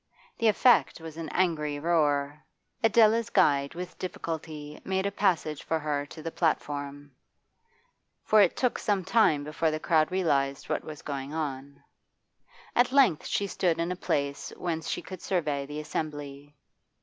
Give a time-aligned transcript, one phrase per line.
[0.39, 2.43] The effect was an angry roar.
[2.83, 7.11] Adela's guide with difficulty made a passage for her to the platform,
[8.23, 11.83] for it took some time before the crowd realised what was going on.
[12.75, 16.55] At length she stood in a place whence she could survey the assembly.